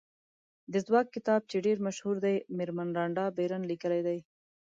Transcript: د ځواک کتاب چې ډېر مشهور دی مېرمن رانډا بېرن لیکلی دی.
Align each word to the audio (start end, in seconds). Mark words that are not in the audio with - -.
د 0.71 0.73
ځواک 0.87 1.07
کتاب 1.15 1.41
چې 1.49 1.57
ډېر 1.65 1.77
مشهور 1.87 2.15
دی 2.25 2.35
مېرمن 2.57 2.89
رانډا 2.97 3.25
بېرن 3.37 3.61
لیکلی 3.71 4.01
دی. 4.07 4.19